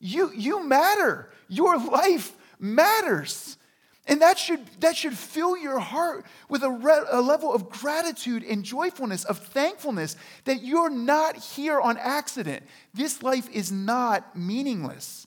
[0.00, 1.30] You, you matter.
[1.48, 3.58] Your life matters.
[4.06, 8.42] And that should, that should fill your heart with a, re, a level of gratitude
[8.42, 12.64] and joyfulness, of thankfulness that you're not here on accident.
[12.94, 15.26] This life is not meaningless.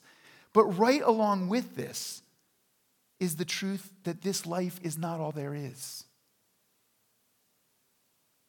[0.52, 2.22] But right along with this
[3.20, 6.03] is the truth that this life is not all there is.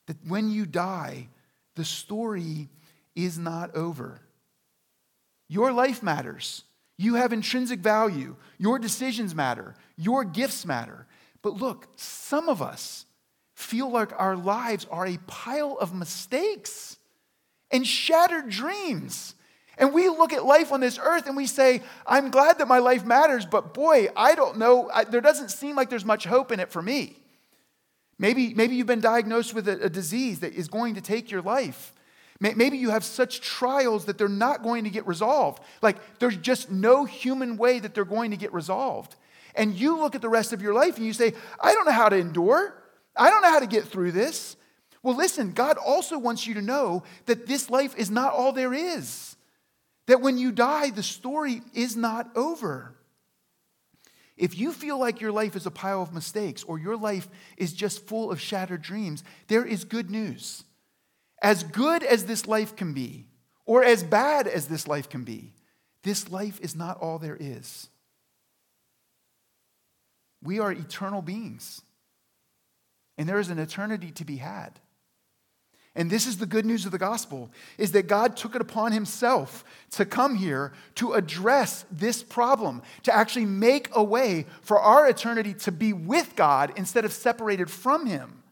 [0.08, 1.30] That when you die,
[1.76, 2.70] the story
[3.16, 4.22] is not over.
[5.48, 6.64] Your life matters.
[6.98, 8.36] You have intrinsic value.
[8.58, 9.76] Your decisions matter.
[9.98, 11.08] Your gifts matter.
[11.42, 13.06] But look, some of us
[13.54, 16.98] feel like our lives are a pile of mistakes
[17.72, 19.36] and shattered dreams.
[19.78, 22.80] And we look at life on this earth and we say, I'm glad that my
[22.80, 24.90] life matters, but boy, I don't know.
[24.94, 27.18] I, there doesn't seem like there's much hope in it for me.
[28.18, 31.42] Maybe, maybe you've been diagnosed with a, a disease that is going to take your
[31.42, 31.94] life.
[32.40, 35.64] Maybe you have such trials that they're not going to get resolved.
[35.82, 39.16] Like there's just no human way that they're going to get resolved.
[39.56, 41.94] And you look at the rest of your life and you say, I don't know
[41.94, 42.76] how to endure.
[43.16, 44.58] I don't know how to get through this.
[45.02, 48.74] Well, listen, God also wants you to know that this life is not all there
[48.74, 49.38] is.
[50.08, 52.96] That when you die, the story is not over.
[54.38, 57.74] If you feel like your life is a pile of mistakes or your life is
[57.74, 60.64] just full of shattered dreams, there is good news
[61.42, 63.28] as good as this life can be,
[63.66, 65.54] or as bad as this life can be,
[66.04, 67.88] this life is not all there is.
[70.42, 71.82] We are eternal beings,
[73.18, 74.80] and there is an eternity to be had.
[75.96, 78.92] And this is the good news of the gospel is that God took it upon
[78.92, 85.08] himself to come here to address this problem, to actually make a way for our
[85.08, 88.44] eternity to be with God instead of separated from him.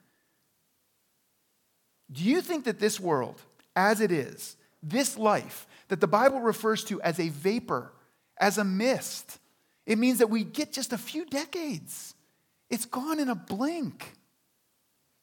[2.11, 3.41] Do you think that this world,
[3.75, 7.91] as it is, this life that the Bible refers to as a vapor,
[8.37, 9.39] as a mist,
[9.85, 12.15] it means that we get just a few decades.
[12.69, 14.13] It's gone in a blink.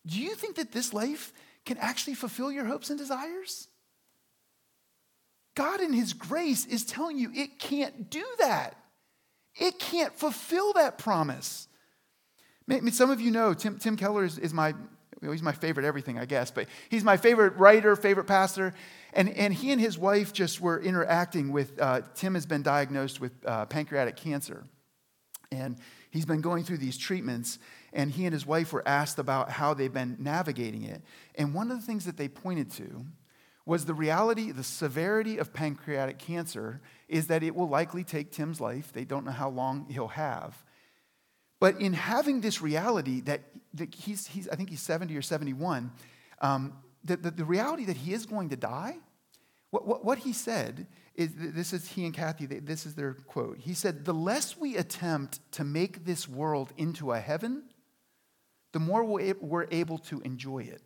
[0.07, 1.33] Do you think that this life
[1.65, 3.69] can actually fulfill your hopes and desires?
[5.55, 8.77] God, in His grace, is telling you it can't do that.
[9.55, 11.69] It can't fulfill that promise.
[12.93, 14.75] Some of you know Tim, Tim Keller is, is my
[15.21, 18.75] he's my favorite everything, I guess, but he's my favorite writer, favorite pastor.
[19.13, 23.21] And, and he and his wife just were interacting with, uh, Tim has been diagnosed
[23.21, 24.65] with uh, pancreatic cancer.
[25.51, 25.77] And
[26.11, 27.59] he's been going through these treatments,
[27.93, 31.03] and he and his wife were asked about how they've been navigating it.
[31.35, 33.05] And one of the things that they pointed to
[33.67, 38.61] was the reality, the severity of pancreatic cancer is that it will likely take Tim's
[38.61, 38.93] life.
[38.93, 40.65] They don't know how long he'll have.
[41.61, 43.43] But in having this reality that,
[43.75, 45.93] that he's, he's, I think he's 70 or 71,
[46.41, 46.73] um,
[47.05, 48.97] the, the, the, reality that he is going to die,
[49.71, 53.59] what, what, what he said is this is he and Kathy, this is their quote.
[53.59, 57.65] He said, The less we attempt to make this world into a heaven,
[58.73, 60.83] the more we're able to enjoy it.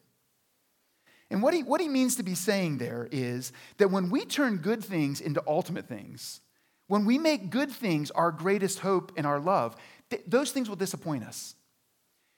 [1.31, 4.59] And what he, what he means to be saying there is that when we turn
[4.59, 6.40] good things into ultimate things,
[6.87, 9.75] when we make good things our greatest hope and our love,
[10.11, 11.55] th- those things will disappoint us.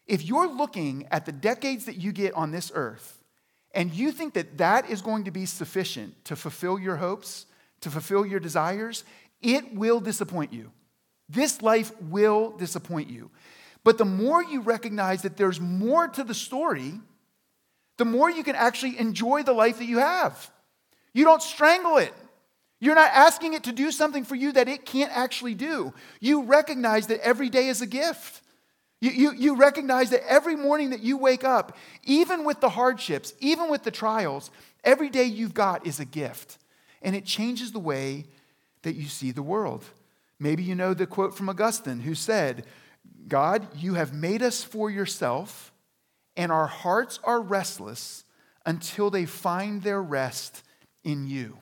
[0.06, 3.22] If you're looking at the decades that you get on this earth
[3.74, 7.46] and you think that that is going to be sufficient to fulfill your hopes,
[7.80, 9.04] to fulfill your desires,
[9.42, 10.70] it will disappoint you.
[11.28, 13.30] This life will disappoint you.
[13.86, 16.94] But the more you recognize that there's more to the story,
[17.98, 20.50] the more you can actually enjoy the life that you have.
[21.12, 22.12] You don't strangle it.
[22.80, 25.94] You're not asking it to do something for you that it can't actually do.
[26.18, 28.42] You recognize that every day is a gift.
[29.00, 33.34] You, you, you recognize that every morning that you wake up, even with the hardships,
[33.38, 34.50] even with the trials,
[34.82, 36.58] every day you've got is a gift.
[37.02, 38.24] And it changes the way
[38.82, 39.84] that you see the world.
[40.40, 42.66] Maybe you know the quote from Augustine who said,
[43.28, 45.72] God, you have made us for yourself,
[46.36, 48.24] and our hearts are restless
[48.64, 50.62] until they find their rest
[51.04, 51.58] in you.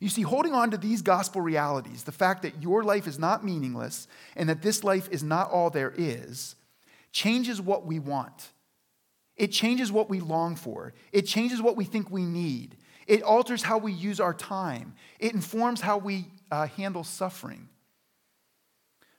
[0.00, 3.44] You see, holding on to these gospel realities, the fact that your life is not
[3.44, 6.54] meaningless and that this life is not all there is,
[7.10, 8.50] changes what we want.
[9.36, 10.92] It changes what we long for.
[11.12, 12.76] It changes what we think we need.
[13.06, 14.94] It alters how we use our time.
[15.18, 17.68] It informs how we uh, handle suffering.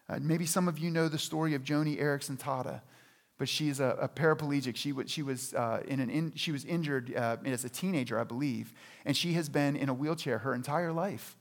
[0.10, 2.82] Uh, maybe some of you know the story of Joni Eareckson Tada
[3.40, 4.76] but she's a, a paraplegic.
[4.76, 8.20] She, w- she, was, uh, in an in, she was injured uh, as a teenager,
[8.20, 8.74] I believe,
[9.06, 11.38] and she has been in a wheelchair her entire life.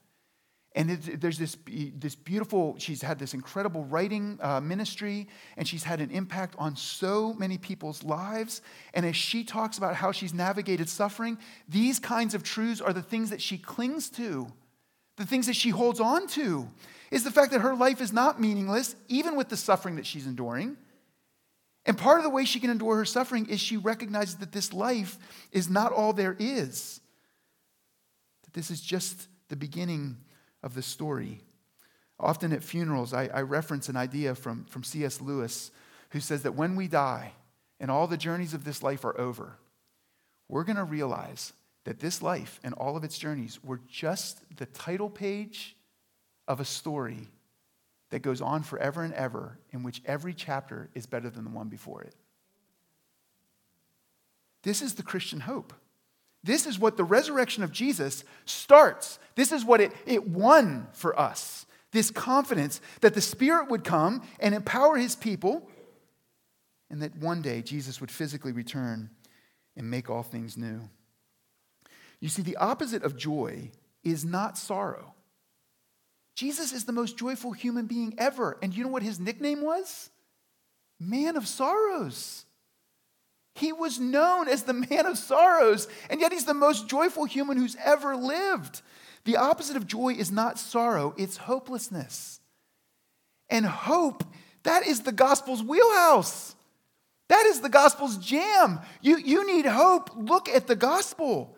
[0.77, 6.01] And there's this, this beautiful, she's had this incredible writing uh, ministry, and she's had
[6.01, 8.63] an impact on so many people's lives.
[8.95, 11.37] And as she talks about how she's navigated suffering,
[11.69, 14.53] these kinds of truths are the things that she clings to,
[15.19, 16.69] the things that she holds on to,
[17.11, 20.27] is the fact that her life is not meaningless, even with the suffering that she's
[20.27, 20.77] enduring.
[21.85, 24.73] And part of the way she can endure her suffering is she recognizes that this
[24.73, 25.19] life
[25.53, 27.01] is not all there is,
[28.45, 30.19] that this is just the beginning
[30.63, 31.41] of the story.
[32.21, 35.21] Often at funerals, I, I reference an idea from, from C.S.
[35.21, 35.71] Lewis
[36.11, 37.33] who says that when we die
[37.81, 39.57] and all the journeys of this life are over,
[40.49, 41.53] we're going to realize
[41.89, 45.75] that this life and all of its journeys were just the title page
[46.47, 47.31] of a story
[48.11, 51.71] that goes on forever and ever, in which every chapter is better than the one
[51.71, 52.15] before it.
[54.65, 55.73] This is the Christian hope.
[56.45, 59.19] This is what the resurrection of Jesus starts.
[59.35, 61.65] This is what it, it won for us.
[61.93, 65.67] This confidence that the Spirit would come and empower his people,
[66.91, 69.09] and that one day Jesus would physically return
[69.75, 70.91] and make all things new.
[72.21, 73.71] You see, the opposite of joy
[74.03, 75.15] is not sorrow.
[76.35, 78.59] Jesus is the most joyful human being ever.
[78.63, 80.11] And you know what his nickname was?
[81.01, 82.45] Man of sorrows.
[83.55, 87.57] He was known as the man of sorrows, and yet he's the most joyful human
[87.57, 88.83] who's ever lived.
[89.25, 92.41] The opposite of joy is not sorrow, it's hopelessness.
[93.51, 94.25] And hope,
[94.63, 96.55] that is the gospel's wheelhouse.
[97.29, 98.81] That is the gospel's jam.
[99.03, 100.11] You, you need hope.
[100.17, 101.58] Look at the gospel.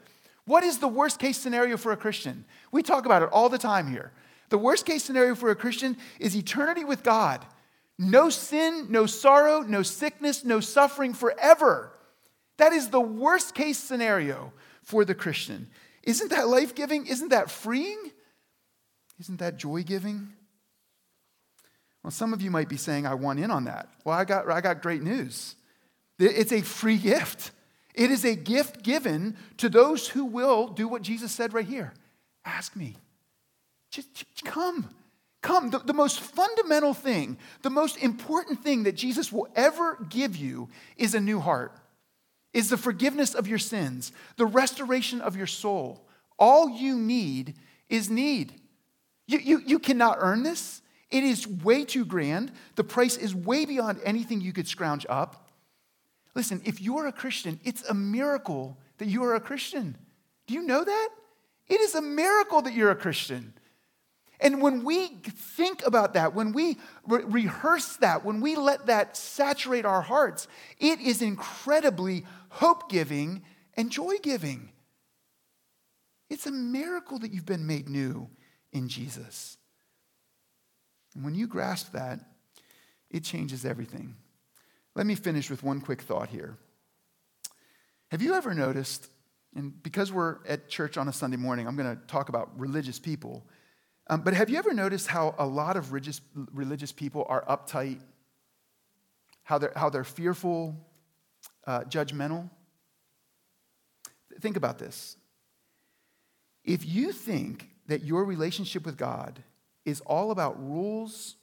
[0.51, 2.45] What is the worst case scenario for a Christian?
[2.73, 4.11] We talk about it all the time here.
[4.49, 7.47] The worst case scenario for a Christian is eternity with God.
[7.97, 11.93] No sin, no sorrow, no sickness, no suffering forever.
[12.57, 15.69] That is the worst case scenario for the Christian.
[16.03, 17.07] Isn't that life giving?
[17.07, 18.11] Isn't that freeing?
[19.21, 20.33] Isn't that joy giving?
[22.03, 23.89] Well, some of you might be saying, I want in on that.
[24.05, 25.55] Well, I got, I got great news.
[26.19, 27.53] It's a free gift.
[27.95, 31.93] It is a gift given to those who will do what Jesus said right here
[32.45, 32.97] ask me.
[33.91, 34.89] Just come.
[35.43, 35.71] Come.
[35.71, 40.69] The, the, most fundamental thing, the most important thing that Jesus will ever give you
[40.97, 41.73] is a new heart,
[42.53, 46.07] is the forgiveness of your sins, the restoration of your soul.
[46.39, 47.55] All you need
[47.89, 48.53] is need.
[49.27, 50.83] You, you, you cannot earn this.
[51.11, 52.53] It is way too grand.
[52.77, 55.50] The price is way beyond anything you could scrounge up.
[56.35, 59.97] Listen, if you're a Christian, it's a miracle that you are a Christian.
[60.47, 61.09] Do you know that?
[61.69, 63.55] It is a miracle that you're a Christian.
[64.41, 69.17] And when we think about that, when we re- rehearse that, when we let that
[69.17, 73.43] saturate our hearts, it is incredibly hope giving
[73.75, 74.71] and joy giving.
[76.31, 78.31] It's a miracle that you've been made new
[78.73, 79.59] in Jesus.
[81.15, 82.21] And when you grasp that,
[83.11, 84.15] it changes everything.
[84.95, 86.59] Let me finish with one quick thought here.
[88.11, 89.09] Have you ever noticed,
[89.55, 92.99] and because we're at church on a Sunday morning, I'm going to talk about religious
[92.99, 93.47] people.
[94.09, 96.21] Um, but have you ever noticed how a lot of religious,
[96.53, 98.01] religious people are uptight?
[99.45, 100.77] How they're, how they're fearful,
[101.67, 102.51] uh, judgmental?
[104.41, 105.17] Think about this.
[106.65, 109.43] If you think that your relationship with God
[109.85, 111.37] is all about rules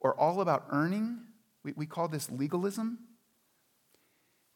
[0.00, 1.18] or all about earning,
[1.66, 2.98] we, we call this legalism,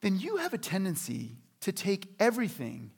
[0.01, 2.93] then you have a tendency to take everything,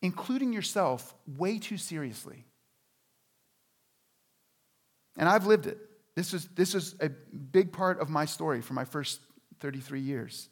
[0.00, 2.46] including yourself, way too seriously.
[5.18, 5.78] And I've lived it.
[6.14, 9.20] This is, this is a big part of my story for my first
[9.58, 10.48] 33 years.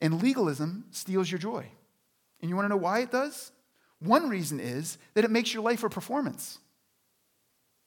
[0.00, 1.66] And legalism steals your joy.
[2.40, 3.50] And you want to know why it does?
[3.98, 6.58] One reason is that it makes your life a performance.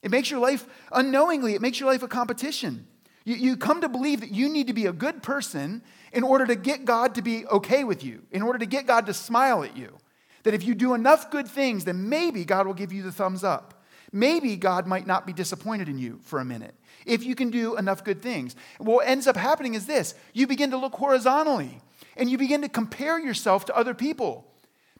[0.03, 2.87] It makes your life unknowingly, it makes your life a competition.
[3.27, 5.81] You, you come to believe that you need to be a good person
[6.13, 9.05] in order to get God to be okay with you, in order to get God
[9.07, 9.97] to smile at you.
[10.43, 13.43] That if you do enough good things, then maybe God will give you the thumbs
[13.43, 13.83] up.
[14.13, 16.73] Maybe God might not be disappointed in you for a minute
[17.05, 18.55] if you can do enough good things.
[18.77, 21.81] What ends up happening is this you begin to look horizontally
[22.15, 24.47] and you begin to compare yourself to other people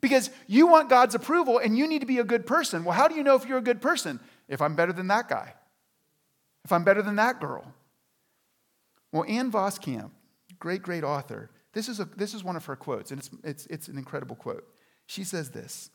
[0.02, 2.84] because you want God's approval and you need to be a good person.
[2.84, 4.20] Well, how do you know if you're a good person?
[4.50, 5.54] If I'm better than that guy,
[6.66, 7.74] if I'm better than that girl.
[9.18, 10.12] Well, Ann Voskamp,
[10.60, 13.66] great, great author, this is, a, this is one of her quotes, and it's, it's,
[13.66, 14.64] it's an incredible quote.
[15.08, 15.90] She says this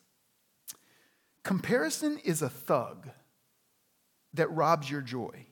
[1.44, 3.08] Comparison is a thug
[4.34, 5.46] that robs your joy.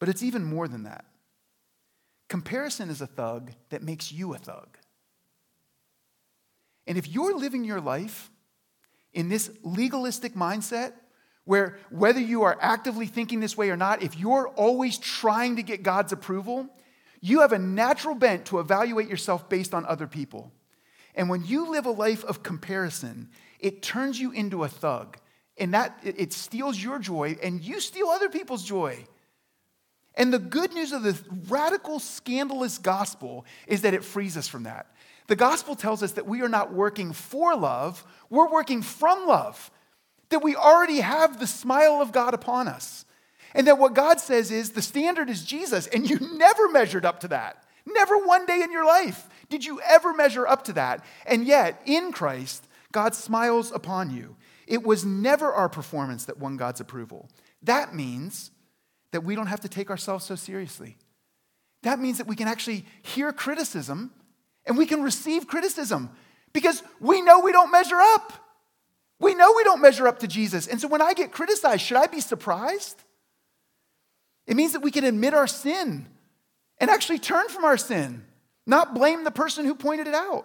[0.00, 1.04] But it's even more than that.
[2.28, 4.76] Comparison is a thug that makes you a thug.
[6.88, 8.28] And if you're living your life
[9.12, 10.94] in this legalistic mindset
[11.44, 15.62] where whether you are actively thinking this way or not, if you're always trying to
[15.62, 16.68] get God's approval,
[17.20, 20.52] you have a natural bent to evaluate yourself based on other people.
[21.14, 23.30] And when you live a life of comparison,
[23.60, 25.16] it turns you into a thug.
[25.56, 29.06] And that it steals your joy and you steal other people's joy.
[30.16, 31.16] And the good news of the
[31.48, 34.86] radical, scandalous gospel is that it frees us from that.
[35.26, 39.70] The gospel tells us that we are not working for love, we're working from love.
[40.34, 43.04] That we already have the smile of God upon us.
[43.54, 47.20] And that what God says is the standard is Jesus, and you never measured up
[47.20, 47.62] to that.
[47.86, 51.04] Never one day in your life did you ever measure up to that.
[51.24, 54.34] And yet, in Christ, God smiles upon you.
[54.66, 57.28] It was never our performance that won God's approval.
[57.62, 58.50] That means
[59.12, 60.96] that we don't have to take ourselves so seriously.
[61.84, 64.10] That means that we can actually hear criticism
[64.66, 66.10] and we can receive criticism
[66.52, 68.43] because we know we don't measure up.
[69.24, 70.66] We know we don't measure up to Jesus.
[70.66, 73.02] And so when I get criticized, should I be surprised?
[74.46, 76.06] It means that we can admit our sin
[76.76, 78.26] and actually turn from our sin,
[78.66, 80.44] not blame the person who pointed it out.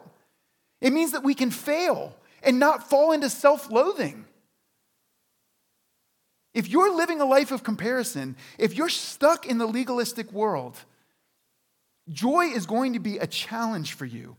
[0.80, 4.24] It means that we can fail and not fall into self loathing.
[6.54, 10.78] If you're living a life of comparison, if you're stuck in the legalistic world,
[12.08, 14.38] joy is going to be a challenge for you.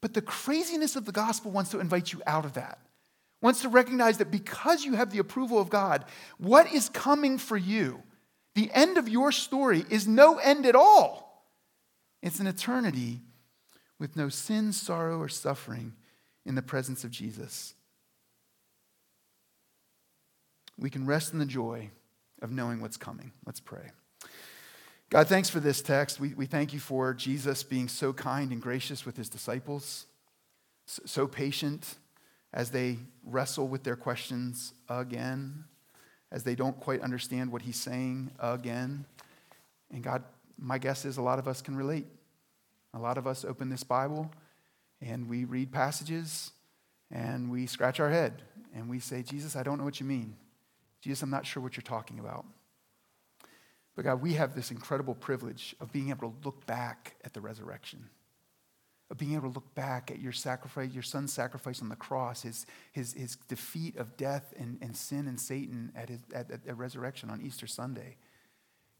[0.00, 2.78] But the craziness of the gospel wants to invite you out of that,
[3.42, 6.04] wants to recognize that because you have the approval of God,
[6.38, 8.02] what is coming for you,
[8.54, 11.46] the end of your story, is no end at all.
[12.22, 13.20] It's an eternity
[13.98, 15.94] with no sin, sorrow, or suffering
[16.44, 17.74] in the presence of Jesus.
[20.78, 21.90] We can rest in the joy
[22.42, 23.32] of knowing what's coming.
[23.46, 23.90] Let's pray.
[25.10, 26.20] God, thanks for this text.
[26.20, 30.06] We, we thank you for Jesus being so kind and gracious with his disciples,
[30.86, 31.96] so patient
[32.52, 35.64] as they wrestle with their questions again,
[36.32, 39.04] as they don't quite understand what he's saying again.
[39.92, 40.24] And God,
[40.58, 42.06] my guess is a lot of us can relate.
[42.94, 44.30] A lot of us open this Bible
[45.00, 46.50] and we read passages
[47.10, 48.42] and we scratch our head
[48.74, 50.36] and we say, Jesus, I don't know what you mean.
[51.00, 52.44] Jesus, I'm not sure what you're talking about.
[53.96, 57.40] But God, we have this incredible privilege of being able to look back at the
[57.40, 58.08] resurrection,
[59.10, 62.42] of being able to look back at your sacrifice, your son's sacrifice on the cross,
[62.42, 66.78] his, his, his defeat of death and, and sin and Satan at, his, at, at,
[66.78, 68.16] resurrection on Easter Sunday.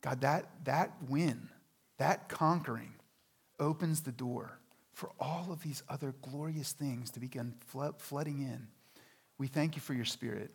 [0.01, 1.49] God, that, that win,
[1.99, 2.95] that conquering,
[3.61, 4.59] opens the door
[4.93, 7.55] for all of these other glorious things to begin
[7.99, 8.67] flooding in.
[9.39, 10.51] We thank you for your spirit.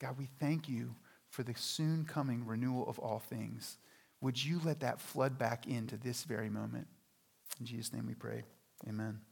[0.00, 0.94] God, we thank you
[1.28, 3.76] for the soon coming renewal of all things.
[4.22, 6.86] Would you let that flood back into this very moment?
[7.60, 8.44] In Jesus' name we pray.
[8.84, 9.25] Amen.